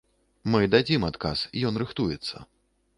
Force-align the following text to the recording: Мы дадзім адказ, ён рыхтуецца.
Мы 0.53 0.61
дадзім 0.75 1.07
адказ, 1.11 1.47
ён 1.71 1.81
рыхтуецца. 1.85 2.47